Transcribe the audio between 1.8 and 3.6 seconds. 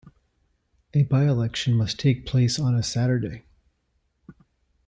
take place on a Saturday.